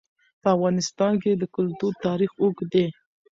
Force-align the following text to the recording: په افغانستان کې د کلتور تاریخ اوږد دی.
په 0.41 0.47
افغانستان 0.55 1.13
کې 1.23 1.31
د 1.35 1.43
کلتور 1.55 1.93
تاریخ 2.05 2.31
اوږد 2.41 2.67
دی. 2.73 2.85